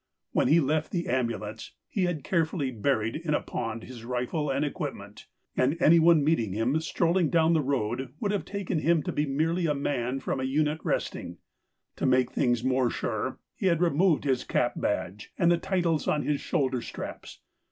[0.31, 4.65] When he left the ambulance, he had carefully buried in a pond his rifle and
[4.65, 9.11] equip ment, and anyone meeting him strolling down the road would have taken him to
[9.11, 11.37] be merely a man from a unit resting.
[11.97, 16.23] To make things more sure, he had removed his cap badge, and the titles on
[16.23, 17.41] his shoulder straps.